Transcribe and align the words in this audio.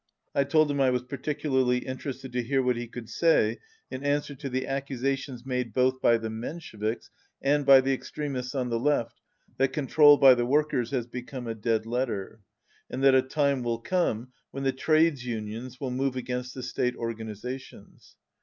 I 0.33 0.45
told 0.45 0.71
him 0.71 0.81
I 0.81 0.89
was 0.89 1.03
particularly 1.03 1.85
inter 1.85 2.09
ested 2.09 2.31
to 2.31 2.41
hear 2.41 2.63
what 2.63 2.75
he 2.75 2.87
could 2.87 3.07
say 3.07 3.59
in 3.91 4.03
answer 4.03 4.33
to 4.33 4.49
the 4.49 4.65
accusations 4.65 5.45
made 5.45 5.73
both 5.75 6.01
by 6.01 6.17
the 6.17 6.27
Mensheviks 6.31 7.11
and 7.39 7.67
by 7.67 7.81
the 7.81 7.93
Extremists 7.93 8.55
on 8.55 8.69
the 8.71 8.79
Left 8.79 9.21
that 9.57 9.73
control 9.73 10.17
by 10.17 10.33
the 10.33 10.47
workers 10.47 10.89
has 10.89 11.05
become 11.05 11.45
a 11.45 11.53
dead 11.53 11.85
letter, 11.85 12.39
and 12.89 13.03
that 13.03 13.13
a 13.13 13.21
time 13.21 13.61
will 13.61 13.77
come 13.77 14.29
when 14.49 14.63
the 14.63 14.71
trades 14.73 15.23
unions 15.23 15.79
will 15.79 15.91
move 15.91 16.15
against 16.15 16.55
the 16.55 16.63
state 16.63 16.95
organizations. 16.95 18.15